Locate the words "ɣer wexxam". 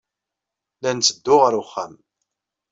1.37-1.93